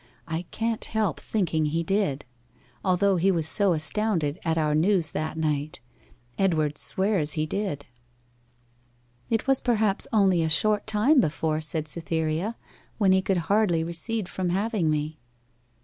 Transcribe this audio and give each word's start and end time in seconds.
I 0.27 0.45
can't 0.49 0.83
help 0.83 1.19
thinking 1.19 1.65
he 1.65 1.83
did, 1.83 2.25
although 2.83 3.17
he 3.17 3.29
was 3.29 3.47
so 3.47 3.73
astounded 3.73 4.39
at 4.43 4.57
our 4.57 4.73
news 4.73 5.11
that 5.11 5.37
night. 5.37 5.79
Edward 6.39 6.79
swears 6.79 7.33
he 7.33 7.45
did.' 7.45 7.85
'It 9.29 9.45
was 9.45 9.61
perhaps 9.61 10.07
only 10.11 10.41
a 10.41 10.49
short 10.49 10.87
time 10.87 11.19
before,' 11.21 11.61
said 11.61 11.87
Cytherea; 11.87 12.57
'when 12.97 13.11
he 13.11 13.21
could 13.21 13.37
hardly 13.45 13.83
recede 13.83 14.27
from 14.27 14.49
having 14.49 14.89
me. 14.89 15.19